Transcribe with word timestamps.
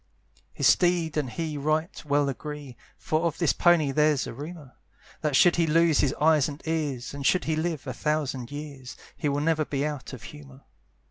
His 0.51 0.65
steed 0.65 1.15
and 1.15 1.29
he 1.29 1.59
right 1.59 2.03
well 2.05 2.27
agree, 2.27 2.75
For 2.97 3.21
of 3.21 3.37
this 3.37 3.53
pony 3.53 3.91
there's 3.91 4.25
a 4.25 4.33
rumour, 4.33 4.73
That 5.21 5.35
should 5.35 5.57
he 5.57 5.67
lose 5.67 5.99
his 5.99 6.15
eyes 6.19 6.49
and 6.49 6.59
ears, 6.67 7.13
And 7.13 7.23
should 7.23 7.43
he 7.45 7.55
live 7.55 7.85
a 7.85 7.93
thousand 7.93 8.49
years, 8.49 8.97
He 9.15 9.29
never 9.29 9.61
will 9.61 9.69
be 9.69 9.85
out 9.85 10.11
of 10.11 10.23
humour. 10.23 10.63